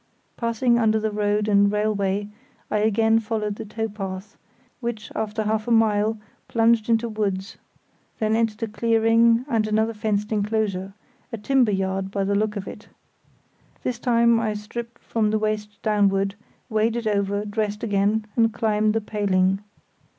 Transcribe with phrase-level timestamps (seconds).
[0.35, 2.27] Passing under the road and railway,
[2.71, 4.35] I again followed the tow path,
[4.79, 7.57] which, after half a mile, plunged into woods,
[8.17, 10.93] then entered a clearing and another fenced enclosure;
[11.31, 12.87] a timber yard by the look of it.
[13.83, 16.33] This time I stripped from the waist downward,
[16.67, 19.59] waded over, dressed again, and climbed the paling.